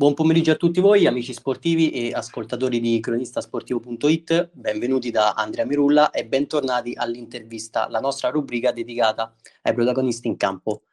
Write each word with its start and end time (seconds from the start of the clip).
Buon 0.00 0.14
pomeriggio 0.14 0.52
a 0.52 0.56
tutti 0.56 0.80
voi, 0.80 1.06
amici 1.06 1.34
sportivi 1.34 1.90
e 1.90 2.14
ascoltatori 2.14 2.80
di 2.80 2.98
cronistasportivo.it. 3.00 4.48
Benvenuti 4.54 5.10
da 5.10 5.34
Andrea 5.34 5.66
Mirulla 5.66 6.08
e 6.08 6.24
bentornati 6.24 6.94
all'intervista, 6.96 7.86
la 7.86 8.00
nostra 8.00 8.30
rubrica 8.30 8.72
dedicata 8.72 9.34
ai 9.60 9.74
protagonisti 9.74 10.26
in 10.26 10.38
campo. 10.38 10.84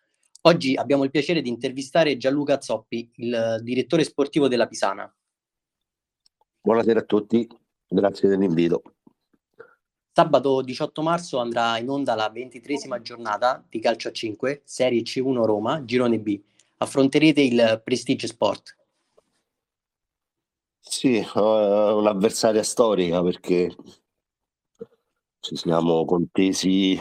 Oggi 0.41 0.75
abbiamo 0.75 1.05
il 1.05 1.09
piacere 1.09 1.41
di 1.41 1.47
intervistare 1.47 2.17
Gianluca 2.17 2.59
Zoppi, 2.59 3.09
il 3.15 3.62
direttore 3.62 4.04
sportivo 4.04 4.50
della 4.50 4.68
Pisana. 4.68 5.10
Buonasera 6.60 7.00
a 7.00 7.04
tutti, 7.04 7.48
grazie 7.88 8.28
dell'invito. 8.28 8.82
Sabato 10.12 10.62
18 10.62 11.02
marzo 11.02 11.38
andrà 11.38 11.78
in 11.78 11.88
onda 11.88 12.14
la 12.14 12.28
ventitresima 12.28 13.02
giornata 13.02 13.64
di 13.70 13.80
calcio 13.80 14.10
a 14.10 14.12
5, 14.12 14.64
Serie 14.66 15.02
C1 15.04 15.46
Roma, 15.46 15.86
Girone 15.86 16.20
B. 16.20 16.38
Affronterete 16.80 17.39
il 17.39 17.82
Prestige 17.82 18.28
Sport. 18.28 18.76
Sì, 20.89 21.18
uh, 21.36 21.39
un'avversaria 21.97 22.64
storica 22.64 23.21
perché 23.21 23.75
ci 25.39 25.55
siamo 25.55 26.05
contesi 26.05 26.93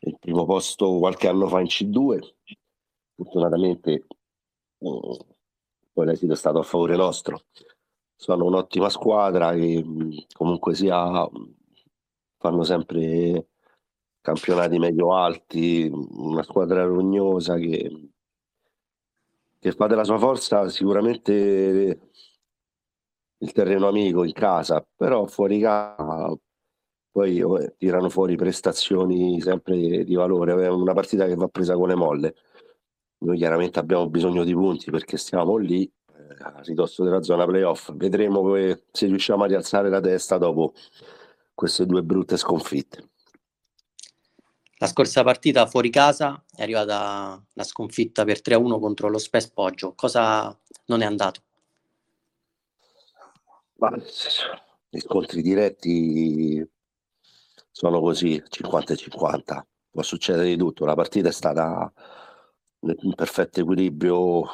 il 0.00 0.18
primo 0.18 0.44
posto 0.44 0.98
qualche 0.98 1.28
anno 1.28 1.48
fa 1.48 1.60
in 1.60 1.66
C2. 1.66 2.34
Fortunatamente 3.16 4.06
poi 4.78 6.06
l'esito 6.06 6.34
è 6.34 6.36
stato 6.36 6.58
a 6.58 6.62
favore 6.62 6.94
nostro. 6.94 7.46
Sono 8.14 8.44
un'ottima 8.44 8.88
squadra 8.90 9.52
che 9.54 9.84
comunque 10.32 10.74
sia 10.74 11.28
fanno 12.36 12.62
sempre 12.64 13.48
campionati 14.20 14.78
medio 14.78 15.14
alti, 15.14 15.90
una 15.90 16.42
squadra 16.42 16.84
rognosa 16.84 17.56
che 17.56 18.10
che 19.58 19.72
fa 19.72 19.86
della 19.86 20.04
sua 20.04 20.18
forza 20.18 20.68
sicuramente 20.68 22.00
il 23.40 23.52
terreno 23.52 23.88
amico 23.88 24.24
in 24.24 24.32
casa, 24.32 24.86
però 24.96 25.26
fuori 25.26 25.60
casa 25.60 26.36
poi 27.18 27.42
oh, 27.42 27.74
tirano 27.76 28.08
fuori 28.10 28.36
prestazioni 28.36 29.40
sempre 29.40 30.04
di 30.04 30.14
valore. 30.14 30.52
È 30.64 30.68
una 30.68 30.94
partita 30.94 31.26
che 31.26 31.34
va 31.34 31.48
presa 31.48 31.74
con 31.74 31.88
le 31.88 31.96
molle. 31.96 32.34
Noi 33.18 33.36
chiaramente 33.36 33.80
abbiamo 33.80 34.08
bisogno 34.08 34.44
di 34.44 34.52
punti 34.52 34.90
perché 34.92 35.16
stiamo 35.16 35.56
lì 35.56 35.82
eh, 35.84 36.36
a 36.38 36.60
ridosso 36.62 37.02
della 37.02 37.22
zona 37.22 37.44
playoff. 37.44 37.92
Vedremo 37.94 38.54
se 38.92 39.06
riusciamo 39.06 39.42
a 39.42 39.46
rialzare 39.48 39.88
la 39.88 40.00
testa 40.00 40.38
dopo 40.38 40.74
queste 41.54 41.86
due 41.86 42.02
brutte 42.04 42.36
sconfitte. 42.36 43.08
La 44.80 44.86
scorsa 44.86 45.24
partita 45.24 45.66
fuori 45.66 45.90
casa 45.90 46.44
è 46.54 46.62
arrivata 46.62 47.44
la 47.52 47.64
sconfitta 47.64 48.24
per 48.24 48.40
3-1 48.40 48.78
contro 48.78 49.08
lo 49.08 49.18
Spes 49.18 49.50
Poggio. 49.50 49.92
Cosa 49.94 50.56
non 50.86 51.02
è 51.02 51.04
andato? 51.04 51.40
Ma, 53.78 53.90
gli 53.96 55.00
scontri 55.00 55.42
diretti 55.42 56.64
sono 57.72 58.00
così, 58.00 58.40
50 58.48 58.94
50. 58.94 59.66
Può 59.90 60.02
succedere 60.02 60.46
di 60.46 60.56
tutto. 60.56 60.84
La 60.84 60.94
partita 60.94 61.28
è 61.28 61.32
stata 61.32 61.92
in 62.80 63.14
perfetto 63.16 63.60
equilibrio 63.60 64.44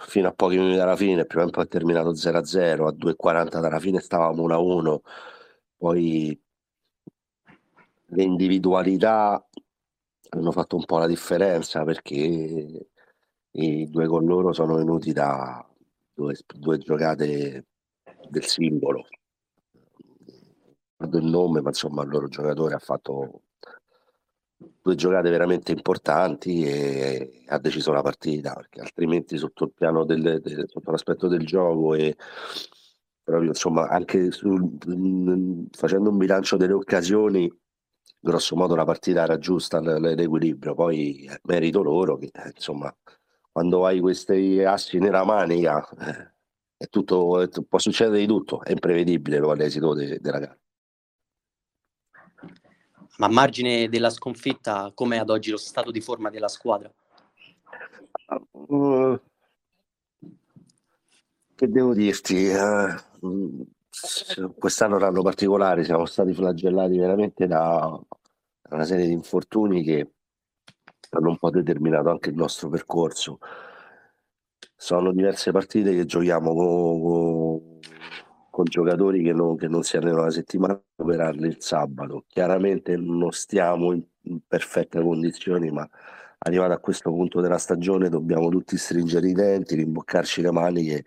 fino 0.00 0.28
a 0.28 0.32
pochi 0.32 0.56
minuti 0.56 0.76
dalla 0.76 0.96
fine. 0.96 1.24
Prima 1.24 1.44
un 1.44 1.50
po' 1.50 1.62
è 1.62 1.68
terminato 1.68 2.12
0-0, 2.12 2.86
a 2.86 2.92
2-40 2.92 3.60
dalla 3.60 3.80
fine 3.80 3.98
stavamo 4.00 4.46
1-1. 4.46 4.98
Poi 5.78 6.38
le 8.12 8.22
individualità 8.22 9.42
hanno 10.30 10.52
fatto 10.52 10.76
un 10.76 10.84
po' 10.84 10.98
la 10.98 11.06
differenza 11.06 11.84
perché 11.84 12.88
i 13.52 13.90
due 13.90 14.06
con 14.06 14.24
loro 14.24 14.52
sono 14.52 14.76
venuti 14.76 15.12
da 15.12 15.64
due, 16.12 16.36
due 16.54 16.78
giocate 16.78 17.66
del 18.28 18.44
simbolo. 18.44 19.06
Guardo 20.96 21.18
il 21.18 21.24
nome, 21.24 21.60
ma 21.60 21.70
insomma 21.70 22.02
il 22.02 22.10
loro 22.10 22.28
giocatore 22.28 22.74
ha 22.74 22.78
fatto 22.78 23.42
due 24.82 24.94
giocate 24.94 25.30
veramente 25.30 25.72
importanti 25.72 26.62
e 26.64 27.42
ha 27.46 27.58
deciso 27.58 27.92
la 27.92 28.02
partita 28.02 28.52
perché 28.54 28.80
altrimenti 28.80 29.38
sotto 29.38 29.64
il 29.64 29.72
piano 29.72 30.04
del, 30.04 30.40
del 30.40 30.64
sotto 30.68 30.90
l'aspetto 30.90 31.28
del 31.28 31.46
gioco 31.46 31.94
e 31.94 32.16
proprio 33.22 33.48
insomma 33.48 33.88
anche 33.88 34.30
sul, 34.30 34.76
facendo 35.72 36.10
un 36.10 36.18
bilancio 36.18 36.56
delle 36.56 36.74
occasioni 36.74 37.50
grosso 38.18 38.56
modo 38.56 38.74
la 38.74 38.84
partita 38.84 39.22
era 39.22 39.38
giusta, 39.38 39.80
l'equilibrio, 39.80 40.74
poi 40.74 41.24
è 41.26 41.38
merito 41.44 41.82
loro 41.82 42.16
che 42.16 42.30
eh, 42.32 42.52
insomma 42.54 42.94
quando 43.52 43.84
hai 43.84 44.00
questi 44.00 44.62
assi 44.62 44.98
nella 44.98 45.24
manica 45.24 45.86
eh, 45.98 46.32
è 46.76 46.88
tutto, 46.88 47.40
è, 47.40 47.48
può 47.68 47.78
succedere 47.78 48.18
di 48.18 48.26
tutto, 48.26 48.62
è 48.62 48.70
imprevedibile 48.70 49.40
l'esito 49.54 49.92
de, 49.92 50.18
della 50.20 50.38
gara. 50.38 50.58
Ma 53.18 53.26
a 53.26 53.30
margine 53.30 53.88
della 53.88 54.08
sconfitta, 54.08 54.90
com'è 54.94 55.18
ad 55.18 55.28
oggi 55.28 55.50
lo 55.50 55.58
stato 55.58 55.90
di 55.90 56.00
forma 56.00 56.30
della 56.30 56.48
squadra? 56.48 56.90
Uh, 58.52 59.20
che 61.54 61.68
devo 61.68 61.92
dirti? 61.92 62.48
Uh, 62.48 63.66
quest'anno 64.56 64.94
è 64.94 64.98
un 64.98 65.04
anno 65.04 65.22
particolare, 65.22 65.84
siamo 65.84 66.06
stati 66.06 66.32
flagellati 66.32 66.96
veramente 66.96 67.46
da 67.46 68.00
una 68.70 68.84
serie 68.84 69.06
di 69.06 69.12
infortuni 69.12 69.82
che 69.82 70.12
hanno 71.10 71.30
un 71.30 71.38
po' 71.38 71.50
determinato 71.50 72.10
anche 72.10 72.30
il 72.30 72.36
nostro 72.36 72.68
percorso. 72.68 73.38
Sono 74.76 75.12
diverse 75.12 75.50
partite 75.50 75.92
che 75.94 76.06
giochiamo 76.06 76.54
con, 76.54 77.80
con, 78.50 78.64
giocatori 78.64 79.22
che 79.22 79.32
non, 79.32 79.56
che 79.56 79.68
non, 79.68 79.82
si 79.82 79.96
allenano 79.96 80.24
la 80.24 80.30
settimana 80.30 80.80
per 80.94 81.34
il 81.40 81.56
sabato. 81.58 82.24
Chiaramente 82.28 82.96
non 82.96 83.30
stiamo 83.32 83.92
in 83.92 84.40
perfette 84.46 85.02
condizioni, 85.02 85.70
ma 85.70 85.86
arrivato 86.38 86.72
a 86.72 86.78
questo 86.78 87.10
punto 87.10 87.40
della 87.40 87.58
stagione 87.58 88.08
dobbiamo 88.08 88.48
tutti 88.48 88.78
stringere 88.78 89.28
i 89.28 89.32
denti, 89.32 89.74
rimboccarci 89.74 90.40
le 90.40 90.52
maniche 90.52 91.04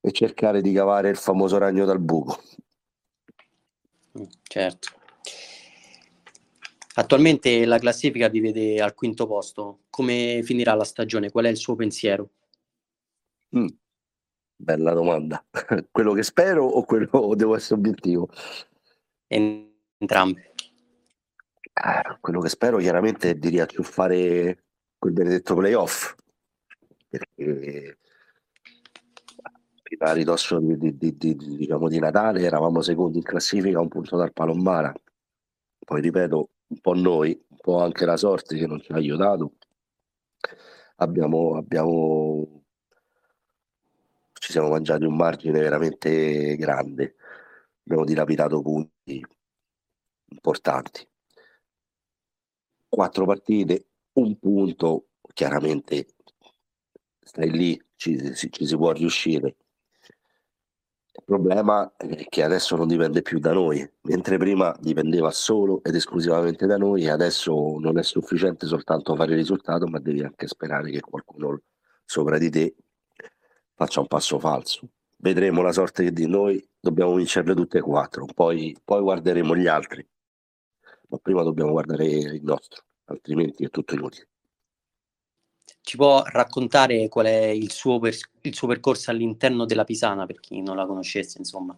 e 0.00 0.12
cercare 0.12 0.60
di 0.60 0.72
cavare 0.72 1.10
il 1.10 1.16
famoso 1.16 1.58
ragno 1.58 1.84
dal 1.84 2.00
buco. 2.00 2.40
Certo. 4.42 4.88
Attualmente 6.94 7.64
la 7.64 7.78
classifica 7.78 8.28
vi 8.28 8.40
vede 8.40 8.80
al 8.80 8.94
quinto 8.94 9.26
posto. 9.26 9.82
Come 9.88 10.40
finirà 10.42 10.74
la 10.74 10.84
stagione? 10.84 11.30
Qual 11.30 11.44
è 11.44 11.48
il 11.48 11.56
suo 11.56 11.76
pensiero? 11.76 12.30
Mm, 13.56 13.68
bella 14.56 14.92
domanda. 14.92 15.44
quello 15.92 16.12
che 16.12 16.24
spero 16.24 16.64
o 16.64 16.84
quello 16.84 17.34
devo 17.36 17.54
essere 17.54 17.76
obiettivo? 17.76 18.28
Entrambe. 19.28 20.54
Eh, 21.72 22.18
quello 22.20 22.40
che 22.40 22.48
spero 22.48 22.78
chiaramente 22.78 23.30
è 23.30 23.34
di 23.36 23.48
riacciuffare 23.50 24.64
quel 24.98 25.12
benedetto 25.12 25.54
playoff. 25.54 26.14
Perché 27.08 27.98
a 29.98 30.12
ridosso 30.12 30.58
di, 30.60 30.96
di, 30.96 31.16
di, 31.16 31.36
diciamo 31.36 31.88
di 31.88 31.98
Natale 31.98 32.42
eravamo 32.42 32.82
secondi 32.82 33.18
in 33.18 33.22
classifica 33.22 33.78
a 33.78 33.80
un 33.80 33.88
punto 33.88 34.16
dal 34.16 34.32
Palombara. 34.32 34.92
Poi 35.78 36.00
ripeto 36.00 36.50
un 36.66 36.80
po' 36.80 36.94
noi 36.94 37.42
un 37.48 37.56
po' 37.56 37.80
anche 37.80 38.04
la 38.04 38.16
sorte 38.16 38.56
che 38.56 38.66
non 38.66 38.80
ci 38.80 38.92
ha 38.92 38.96
aiutato. 38.96 39.54
Abbiamo, 40.96 41.56
abbiamo 41.56 42.62
ci 44.34 44.52
siamo 44.52 44.68
mangiati 44.68 45.04
un 45.04 45.16
margine 45.16 45.58
veramente 45.60 46.56
grande. 46.56 47.16
Abbiamo 47.84 48.04
dilapidato 48.04 48.60
punti 48.60 49.24
importanti. 50.30 51.06
Quattro 52.88 53.26
partite 53.26 53.86
un 54.14 54.38
punto 54.38 55.08
chiaramente 55.32 56.06
stai 57.20 57.50
lì 57.50 57.82
ci, 57.94 58.34
ci 58.34 58.66
si 58.66 58.76
può 58.76 58.92
riuscire 58.92 59.56
il 61.18 61.24
problema 61.24 61.92
è 61.96 62.26
che 62.28 62.42
adesso 62.42 62.76
non 62.76 62.86
dipende 62.86 63.22
più 63.22 63.38
da 63.40 63.52
noi, 63.52 63.86
mentre 64.02 64.38
prima 64.38 64.74
dipendeva 64.80 65.30
solo 65.32 65.82
ed 65.82 65.96
esclusivamente 65.96 66.64
da 66.66 66.76
noi 66.76 67.08
adesso 67.08 67.76
non 67.80 67.98
è 67.98 68.02
sufficiente 68.02 68.66
soltanto 68.66 69.16
fare 69.16 69.32
il 69.32 69.38
risultato, 69.38 69.86
ma 69.88 69.98
devi 69.98 70.22
anche 70.22 70.46
sperare 70.46 70.90
che 70.90 71.00
qualcuno 71.00 71.60
sopra 72.04 72.38
di 72.38 72.50
te 72.50 72.74
faccia 73.74 74.00
un 74.00 74.06
passo 74.06 74.38
falso. 74.38 74.88
Vedremo 75.16 75.60
la 75.62 75.72
sorte 75.72 76.12
di 76.12 76.26
noi, 76.28 76.64
dobbiamo 76.78 77.14
vincerle 77.16 77.54
tutte 77.54 77.78
e 77.78 77.80
quattro, 77.82 78.24
poi, 78.32 78.76
poi 78.84 79.02
guarderemo 79.02 79.56
gli 79.56 79.66
altri, 79.66 80.06
ma 81.08 81.18
prima 81.18 81.42
dobbiamo 81.42 81.72
guardare 81.72 82.06
il 82.06 82.42
nostro, 82.44 82.84
altrimenti 83.06 83.64
è 83.64 83.70
tutto 83.70 83.94
inutile. 83.94 84.28
Ci 85.88 85.96
può 85.96 86.22
raccontare 86.22 87.08
qual 87.08 87.24
è 87.24 87.46
il 87.46 87.72
suo, 87.72 87.98
per, 87.98 88.14
il 88.42 88.54
suo 88.54 88.68
percorso 88.68 89.10
all'interno 89.10 89.64
della 89.64 89.84
Pisana, 89.84 90.26
per 90.26 90.38
chi 90.38 90.60
non 90.60 90.76
la 90.76 90.84
conoscesse, 90.84 91.38
insomma? 91.38 91.72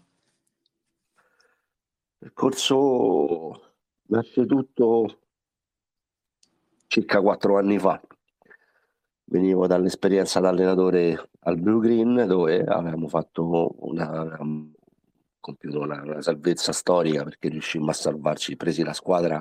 Il 1.15 2.19
percorso 2.19 3.75
nasce 4.09 4.47
tutto 4.47 5.19
circa 6.89 7.21
quattro 7.21 7.57
anni 7.57 7.79
fa. 7.79 8.01
venivo 9.27 9.69
dall'esperienza 9.69 10.41
da 10.41 10.49
allenatore 10.49 11.31
al 11.43 11.61
Blue 11.61 11.81
Green 11.81 12.25
dove 12.27 12.65
avevamo 12.65 13.07
fatto 13.07 13.77
una, 13.79 14.37
compiuto 15.39 15.79
una, 15.79 16.03
una, 16.03 16.21
salvezza 16.21 16.73
storica 16.73 17.23
perché 17.23 17.49
riuscimmo 17.49 17.91
a 17.91 17.93
salvarci, 17.95 18.57
presi 18.57 18.83
la 18.83 18.93
squadra 18.93 19.41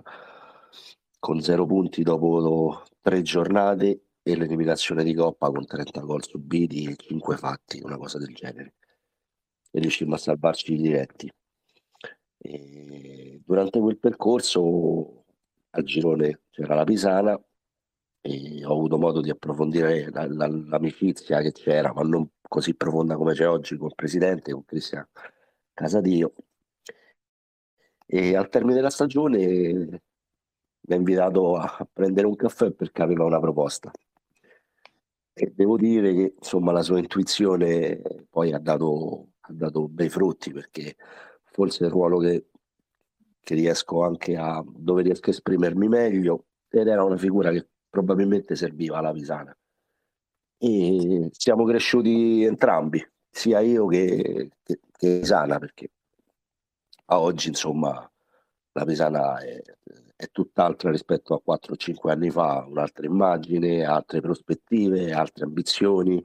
con 1.17 1.41
zero 1.41 1.65
punti 1.65 2.03
dopo 2.03 2.83
tre 3.01 3.23
giornate 3.23 4.03
e 4.31 4.35
l'eliminazione 4.35 5.03
di 5.03 5.13
Coppa 5.13 5.49
con 5.49 5.65
30 5.65 6.01
gol 6.01 6.23
subiti 6.23 6.85
e 6.85 6.95
5 6.95 7.37
fatti, 7.37 7.81
una 7.81 7.97
cosa 7.97 8.17
del 8.17 8.33
genere. 8.33 8.75
E 9.71 9.79
riuscimmo 9.79 10.15
a 10.15 10.17
salvarci 10.17 10.73
i 10.73 10.77
diretti. 10.77 11.31
E 12.37 13.41
durante 13.45 13.79
quel 13.79 13.97
percorso 13.97 15.25
al 15.71 15.83
girone 15.83 16.41
c'era 16.49 16.75
la 16.75 16.83
Pisana 16.83 17.39
e 18.21 18.65
ho 18.65 18.71
avuto 18.73 18.97
modo 18.97 19.21
di 19.21 19.29
approfondire 19.29 20.09
la, 20.11 20.27
la, 20.27 20.47
l'amicizia 20.47 21.41
che 21.41 21.51
c'era, 21.51 21.93
ma 21.93 22.01
non 22.03 22.29
così 22.41 22.75
profonda 22.75 23.15
come 23.15 23.33
c'è 23.33 23.47
oggi 23.47 23.77
con 23.77 23.87
il 23.87 23.95
presidente, 23.95 24.51
con 24.51 24.65
Cristian 24.65 25.07
Casadio. 25.73 26.33
E 28.05 28.35
al 28.35 28.49
termine 28.49 28.75
della 28.75 28.89
stagione 28.89 30.01
mi 30.89 30.93
ha 30.93 30.95
invitato 30.95 31.55
a 31.55 31.87
prendere 31.91 32.27
un 32.27 32.35
caffè 32.35 32.71
perché 32.71 33.01
aveva 33.01 33.23
una 33.25 33.39
proposta. 33.39 33.91
Devo 35.47 35.77
dire 35.77 36.13
che 36.13 36.33
insomma 36.37 36.71
la 36.71 36.81
sua 36.81 36.99
intuizione 36.99 38.01
poi 38.29 38.51
ha 38.53 38.59
dato, 38.59 39.29
ha 39.41 39.53
dato 39.53 39.87
bei 39.87 40.09
frutti 40.09 40.51
perché 40.51 40.95
forse 41.43 41.85
il 41.85 41.91
ruolo 41.91 42.19
che, 42.19 42.47
che 43.39 43.55
riesco 43.55 44.03
anche 44.03 44.35
a 44.35 44.63
dove 44.65 45.01
riesco 45.03 45.29
a 45.29 45.33
esprimermi 45.33 45.87
meglio 45.87 46.45
ed 46.69 46.87
era 46.87 47.03
una 47.03 47.17
figura 47.17 47.51
che 47.51 47.67
probabilmente 47.89 48.55
serviva 48.55 48.97
alla 48.97 49.11
Pisana. 49.11 49.55
E 50.57 51.29
siamo 51.31 51.65
cresciuti 51.65 52.43
entrambi, 52.43 53.03
sia 53.29 53.59
io 53.59 53.87
che, 53.87 54.51
che, 54.61 54.79
che 54.91 55.19
Pisana, 55.19 55.57
perché 55.57 55.91
a 57.05 57.19
oggi 57.19 57.47
insomma 57.47 58.09
la 58.73 58.85
Pisana 58.85 59.39
è, 59.39 59.61
è 60.19 60.29
tutt'altra 60.31 60.91
rispetto 60.91 61.33
a 61.33 61.41
4-5 61.41 62.11
anni 62.11 62.29
fa, 62.29 62.65
un'altra 62.67 63.05
immagine, 63.05 63.85
altre 63.85 64.19
prospettive, 64.19 65.13
altre 65.13 65.45
ambizioni. 65.45 66.21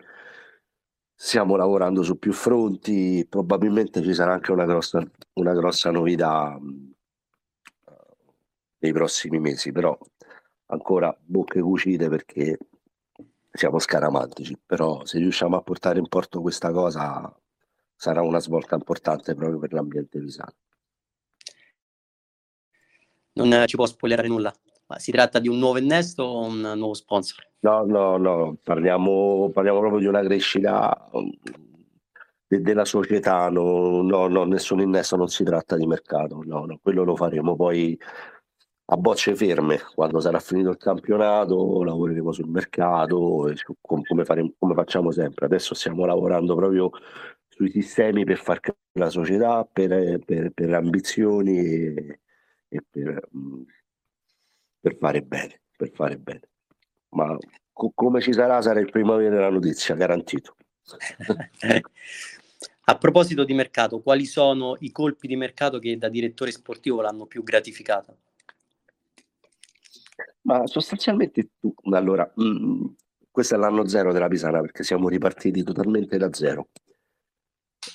Stiamo 1.14 1.54
lavorando 1.54 2.02
su 2.02 2.18
più 2.18 2.32
fronti, 2.32 3.24
probabilmente 3.28 4.02
ci 4.02 4.12
sarà 4.12 4.32
anche 4.32 4.50
una 4.50 4.64
grossa, 4.64 5.00
una 5.34 5.52
grossa 5.52 5.92
novità 5.92 6.58
nei 8.78 8.92
prossimi 8.92 9.38
mesi, 9.38 9.70
però 9.70 9.96
ancora 10.66 11.16
bocche 11.20 11.60
cucite 11.60 12.08
perché 12.08 12.58
siamo 13.48 13.78
scaramantici, 13.78 14.58
però 14.66 15.04
se 15.04 15.20
riusciamo 15.20 15.56
a 15.56 15.62
portare 15.62 16.00
in 16.00 16.08
porto 16.08 16.40
questa 16.40 16.72
cosa 16.72 17.32
sarà 17.94 18.22
una 18.22 18.40
svolta 18.40 18.74
importante 18.74 19.36
proprio 19.36 19.60
per 19.60 19.72
l'ambiente 19.72 20.18
visano. 20.18 20.56
Non 23.34 23.64
ci 23.66 23.76
può 23.76 23.86
spoilerare 23.86 24.28
nulla, 24.28 24.52
ma 24.86 24.98
si 24.98 25.10
tratta 25.10 25.40
di 25.40 25.48
un 25.48 25.58
nuovo 25.58 25.78
innesto 25.78 26.22
o 26.22 26.46
un 26.46 26.72
nuovo 26.76 26.94
sponsor? 26.94 27.44
No, 27.60 27.84
no, 27.84 28.16
no, 28.16 28.56
parliamo, 28.62 29.50
parliamo 29.52 29.80
proprio 29.80 29.98
di 29.98 30.06
una 30.06 30.22
crescita 30.22 31.08
um, 31.12 31.30
de- 32.46 32.60
della 32.60 32.84
società, 32.84 33.48
no, 33.50 34.02
no, 34.02 34.28
no, 34.28 34.44
nessun 34.44 34.80
innesto, 34.80 35.16
non 35.16 35.28
si 35.28 35.42
tratta 35.42 35.76
di 35.76 35.86
mercato, 35.86 36.42
no, 36.44 36.64
no, 36.64 36.78
quello 36.80 37.02
lo 37.02 37.16
faremo 37.16 37.56
poi 37.56 37.98
a 38.86 38.96
bocce 38.96 39.34
ferme. 39.34 39.80
Quando 39.94 40.20
sarà 40.20 40.38
finito 40.38 40.70
il 40.70 40.76
campionato 40.76 41.82
lavoreremo 41.82 42.32
sul 42.32 42.48
mercato, 42.48 43.52
come, 43.80 44.24
faremo, 44.24 44.52
come 44.58 44.74
facciamo 44.74 45.10
sempre. 45.10 45.46
Adesso 45.46 45.74
stiamo 45.74 46.04
lavorando 46.04 46.54
proprio 46.54 46.90
sui 47.48 47.70
sistemi 47.70 48.24
per 48.24 48.38
far 48.38 48.60
crescere 48.60 48.82
la 48.92 49.10
società, 49.10 49.68
per, 49.70 50.20
per, 50.24 50.50
per 50.52 50.74
ambizioni 50.74 51.56
e, 51.58 52.20
e 52.76 52.84
per, 52.88 53.28
mm, 53.36 53.62
per, 54.80 54.96
fare 54.96 55.22
bene, 55.22 55.60
per 55.76 55.90
fare 55.92 56.18
bene. 56.18 56.48
Ma 57.10 57.36
co- 57.72 57.92
come 57.94 58.20
ci 58.20 58.32
sarà, 58.32 58.60
sarà 58.60 58.80
il 58.80 58.90
primo 58.90 59.12
a 59.12 59.16
avere 59.16 59.38
la 59.38 59.50
notizia, 59.50 59.94
garantito. 59.94 60.56
A 62.86 62.98
proposito 62.98 63.44
di 63.44 63.54
mercato, 63.54 64.02
quali 64.02 64.26
sono 64.26 64.76
i 64.80 64.90
colpi 64.90 65.26
di 65.26 65.36
mercato 65.36 65.78
che 65.78 65.96
da 65.96 66.10
direttore 66.10 66.50
sportivo 66.50 67.00
l'hanno 67.00 67.24
più 67.24 67.42
gratificata? 67.42 68.14
Ma 70.42 70.66
sostanzialmente 70.66 71.52
tu, 71.58 71.74
allora, 71.92 72.30
mh, 72.34 72.44
mm, 72.44 72.84
questo 73.30 73.54
è 73.54 73.58
l'anno 73.58 73.86
zero 73.88 74.12
della 74.12 74.28
Pisana 74.28 74.60
perché 74.60 74.82
siamo 74.82 75.08
ripartiti 75.08 75.62
totalmente 75.62 76.18
da 76.18 76.30
zero. 76.30 76.68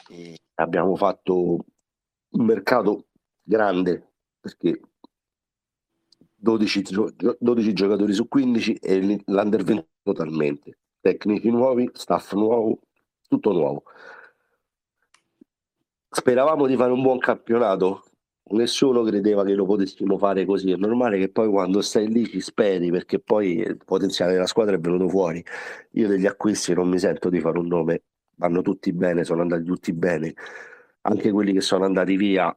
E 0.10 0.40
abbiamo 0.56 0.96
fatto 0.96 1.66
un 2.30 2.46
mercato 2.46 3.10
grande 3.44 4.09
perché 4.40 4.80
12, 6.36 6.84
12 7.40 7.74
giocatori 7.74 8.14
su 8.14 8.28
15 8.28 8.74
e 8.76 9.22
l'under 9.26 9.64
20 9.64 9.88
totalmente. 10.04 10.78
Tecnici 11.02 11.50
nuovi, 11.50 11.90
staff 11.94 12.34
nuovo, 12.34 12.80
tutto 13.28 13.52
nuovo. 13.52 13.84
Speravamo 16.10 16.66
di 16.66 16.76
fare 16.76 16.92
un 16.92 17.02
buon 17.02 17.20
campionato, 17.20 18.04
nessuno 18.52 19.04
credeva 19.04 19.44
che 19.44 19.54
lo 19.54 19.66
potessimo 19.66 20.18
fare 20.18 20.46
così. 20.46 20.72
È 20.72 20.76
normale 20.76 21.20
che 21.20 21.30
poi 21.30 21.50
quando 21.50 21.82
stai 21.82 22.08
lì 22.08 22.26
ci 22.26 22.42
speri 22.42 22.90
perché 22.90 23.20
poi 23.20 23.58
il 23.58 23.78
potenziale 23.84 24.34
della 24.34 24.48
squadra 24.48 24.76
è 24.76 24.80
venuto 24.80 25.08
fuori. 25.10 25.44
Io 25.92 26.08
degli 26.08 26.26
acquisti 26.26 26.74
non 26.74 26.90
mi 26.90 27.00
sento 27.00 27.30
di 27.30 27.40
fare 27.40 27.60
un 27.60 27.68
nome, 27.68 28.04
vanno 28.36 28.62
tutti 28.62 28.92
bene, 28.94 29.24
sono 29.24 29.42
andati 29.42 29.64
tutti 29.64 29.94
bene. 29.94 30.34
Anche 31.02 31.32
quelli 31.32 31.54
che 31.54 31.62
sono 31.62 31.86
andati 31.86 32.16
via 32.18 32.56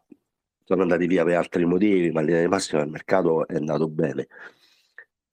sono 0.73 0.83
andati 0.83 1.07
via 1.07 1.25
per 1.25 1.37
altri 1.37 1.65
motivi, 1.65 2.11
ma 2.11 2.21
in 2.21 2.27
linea 2.27 2.43
di 2.43 2.49
massima 2.49 2.83
il 2.83 2.91
mercato 2.91 3.47
è 3.47 3.57
andato 3.57 3.89
bene. 3.89 4.29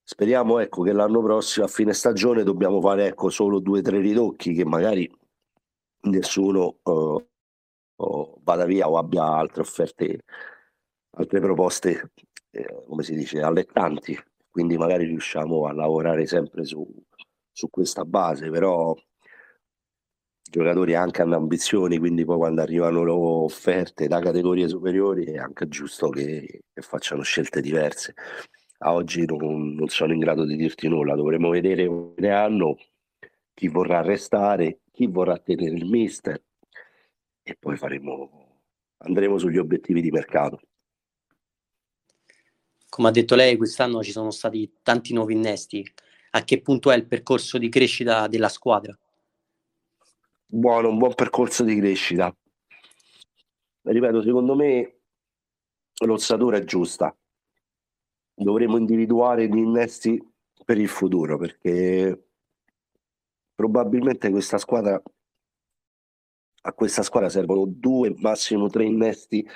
Speriamo 0.02 0.58
ecco, 0.58 0.82
che 0.82 0.92
l'anno 0.92 1.22
prossimo, 1.22 1.66
a 1.66 1.68
fine 1.68 1.92
stagione, 1.92 2.42
dobbiamo 2.42 2.80
fare 2.80 3.06
ecco, 3.06 3.30
solo 3.30 3.60
due 3.60 3.78
o 3.78 3.82
tre 3.82 4.00
ritocchi 4.00 4.54
che 4.54 4.64
magari 4.64 5.08
nessuno 6.02 6.78
uh, 6.82 8.40
vada 8.42 8.64
via 8.64 8.88
o 8.88 8.98
abbia 8.98 9.24
altre 9.24 9.62
offerte, 9.62 10.24
altre 11.12 11.40
proposte, 11.40 12.12
eh, 12.50 12.82
come 12.86 13.02
si 13.02 13.14
dice, 13.14 13.40
allettanti. 13.40 14.18
Quindi 14.50 14.76
magari 14.76 15.04
riusciamo 15.04 15.66
a 15.66 15.72
lavorare 15.72 16.26
sempre 16.26 16.64
su, 16.64 16.84
su 17.52 17.70
questa 17.70 18.04
base, 18.04 18.50
però 18.50 18.94
giocatori 20.50 20.94
anche 20.94 21.22
hanno 21.22 21.36
ambizioni, 21.36 21.98
quindi 21.98 22.24
poi 22.24 22.36
quando 22.36 22.60
arrivano 22.60 23.02
loro 23.04 23.44
offerte 23.44 24.08
da 24.08 24.20
categorie 24.20 24.68
superiori 24.68 25.24
è 25.24 25.38
anche 25.38 25.68
giusto 25.68 26.08
che, 26.10 26.64
che 26.72 26.82
facciano 26.82 27.22
scelte 27.22 27.60
diverse. 27.60 28.14
A 28.78 28.92
oggi 28.92 29.24
non, 29.26 29.74
non, 29.74 29.88
sono 29.88 30.12
in 30.12 30.18
grado 30.18 30.44
di 30.44 30.56
dirti 30.56 30.88
nulla, 30.88 31.14
dovremo 31.14 31.50
vedere 31.50 31.86
come 31.86 32.30
hanno 32.30 32.76
chi 33.54 33.68
vorrà 33.68 34.02
restare, 34.02 34.80
chi 34.90 35.06
vorrà 35.06 35.38
tenere 35.38 35.76
il 35.76 35.86
mister 35.86 36.42
e 37.42 37.56
poi 37.58 37.76
faremo, 37.76 38.62
andremo 38.98 39.38
sugli 39.38 39.58
obiettivi 39.58 40.00
di 40.00 40.10
mercato. 40.10 40.60
Come 42.88 43.08
ha 43.08 43.12
detto 43.12 43.36
lei, 43.36 43.56
quest'anno 43.56 44.02
ci 44.02 44.10
sono 44.10 44.32
stati 44.32 44.78
tanti 44.82 45.14
nuovi 45.14 45.34
innesti. 45.34 45.86
A 46.30 46.42
che 46.42 46.60
punto 46.60 46.90
è 46.90 46.96
il 46.96 47.06
percorso 47.06 47.56
di 47.56 47.68
crescita 47.68 48.26
della 48.26 48.48
squadra? 48.48 48.98
Buono, 50.52 50.88
un 50.88 50.98
buon 50.98 51.14
percorso 51.14 51.62
di 51.62 51.76
crescita. 51.76 52.36
Ripeto, 53.82 54.20
secondo 54.20 54.56
me 54.56 55.02
l'ossatura 56.04 56.56
è 56.56 56.64
giusta. 56.64 57.16
Dovremmo 58.34 58.76
individuare 58.76 59.46
gli 59.46 59.58
innesti 59.58 60.20
per 60.64 60.76
il 60.76 60.88
futuro 60.88 61.38
perché 61.38 62.30
probabilmente 63.54 64.28
questa 64.30 64.58
squadra 64.58 65.00
a 66.62 66.72
questa 66.72 67.04
squadra 67.04 67.28
servono 67.28 67.64
due, 67.64 68.12
massimo 68.16 68.68
tre 68.68 68.86
innesti, 68.86 69.46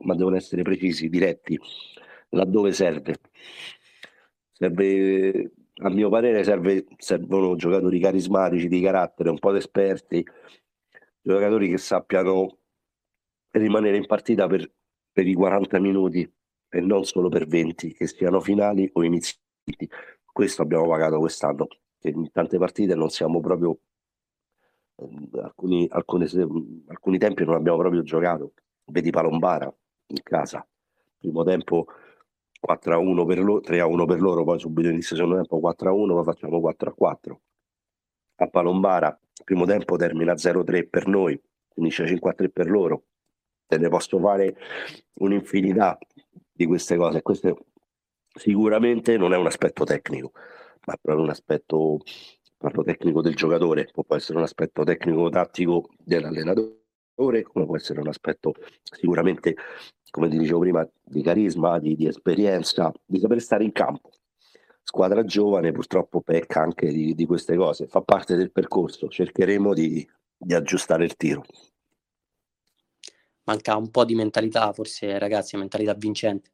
ma 0.00 0.16
devono 0.16 0.34
essere 0.34 0.62
precisi, 0.62 1.08
diretti, 1.08 1.56
laddove 2.30 2.72
serve. 2.72 3.14
Serve, 4.50 5.52
a 5.82 5.90
mio 5.90 6.08
parere, 6.08 6.44
serve, 6.44 6.86
servono 6.96 7.56
giocatori 7.56 7.98
carismatici, 7.98 8.68
di 8.68 8.80
carattere, 8.80 9.30
un 9.30 9.38
po' 9.38 9.54
esperti, 9.54 10.24
giocatori 11.20 11.68
che 11.68 11.78
sappiano 11.78 12.58
rimanere 13.50 13.96
in 13.96 14.06
partita 14.06 14.46
per, 14.46 14.70
per 15.12 15.26
i 15.26 15.34
40 15.34 15.78
minuti 15.80 16.30
e 16.68 16.80
non 16.80 17.04
solo 17.04 17.28
per 17.28 17.46
20, 17.46 17.92
che 17.94 18.06
siano 18.06 18.40
finali 18.40 18.88
o 18.92 19.02
inizi. 19.02 19.34
Questo 20.24 20.62
abbiamo 20.62 20.88
pagato 20.88 21.18
quest'anno, 21.18 21.66
che 21.98 22.08
in 22.08 22.30
tante 22.30 22.58
partite 22.58 22.94
non 22.94 23.10
siamo 23.10 23.40
proprio 23.40 23.78
alcuni, 25.42 25.86
alcuni, 25.90 26.26
alcuni 26.86 27.18
tempi 27.18 27.44
non 27.44 27.54
abbiamo 27.54 27.78
proprio 27.78 28.02
giocato. 28.02 28.54
Vedi 28.84 29.10
Palombara 29.10 29.72
in 30.08 30.22
casa, 30.22 30.66
primo 31.18 31.44
tempo 31.44 31.86
4 32.62 32.94
a 32.94 32.98
1 32.98 33.24
per 33.24 33.38
loro, 33.40 33.60
3 33.60 33.80
a 33.80 33.86
1 33.86 34.06
per 34.06 34.20
loro, 34.20 34.44
poi 34.44 34.60
subito 34.60 34.88
inizio 34.88 35.16
secondo 35.16 35.34
tempo 35.34 35.58
4 35.58 35.88
a 35.88 35.92
1, 35.92 36.14
poi 36.14 36.24
facciamo 36.24 36.60
4 36.60 36.90
a 36.90 36.94
4. 36.94 37.40
a 38.36 38.46
Palombara, 38.46 39.20
primo 39.44 39.66
tempo 39.66 39.96
termina 39.96 40.34
0-3 40.34 40.88
per 40.88 41.08
noi, 41.08 41.40
finisce 41.74 42.04
5-3 42.04 42.50
per 42.50 42.70
loro, 42.70 43.04
te 43.66 43.78
ne 43.78 43.88
posso 43.88 44.20
fare 44.20 44.56
un'infinità 45.14 45.98
di 46.52 46.66
queste 46.66 46.96
cose. 46.96 47.20
Questo 47.20 47.66
sicuramente 48.32 49.16
non 49.16 49.32
è 49.32 49.36
un 49.36 49.46
aspetto 49.46 49.82
tecnico, 49.82 50.30
ma 50.86 50.94
è 50.94 50.98
proprio 51.00 51.24
un 51.24 51.30
aspetto 51.30 51.98
proprio 52.56 52.84
tecnico 52.84 53.22
del 53.22 53.34
giocatore, 53.34 53.88
può 53.92 54.14
essere 54.14 54.38
un 54.38 54.44
aspetto 54.44 54.84
tecnico-tattico 54.84 55.88
dell'allenatore, 55.98 57.42
come 57.42 57.66
può 57.66 57.74
essere 57.74 57.98
un 57.98 58.06
aspetto 58.06 58.54
sicuramente, 58.82 59.56
come 60.12 60.28
ti 60.28 60.38
dicevo 60.38 60.60
prima, 60.60 60.88
di 61.02 61.22
carisma, 61.22 61.80
di, 61.80 61.96
di 61.96 62.06
esperienza, 62.06 62.92
di 63.04 63.18
saper 63.18 63.40
stare 63.40 63.64
in 63.64 63.72
campo. 63.72 64.10
Squadra 64.84 65.24
giovane 65.24 65.72
purtroppo 65.72 66.20
pecca 66.20 66.60
anche 66.60 66.92
di, 66.92 67.14
di 67.14 67.26
queste 67.26 67.56
cose, 67.56 67.88
fa 67.88 68.02
parte 68.02 68.36
del 68.36 68.52
percorso, 68.52 69.08
cercheremo 69.08 69.74
di, 69.74 70.08
di 70.36 70.54
aggiustare 70.54 71.04
il 71.04 71.16
tiro 71.16 71.42
manca 73.44 73.76
un 73.76 73.90
po' 73.90 74.04
di 74.04 74.14
mentalità, 74.14 74.72
forse 74.72 75.18
ragazzi, 75.18 75.56
mentalità 75.56 75.94
vincente. 75.94 76.50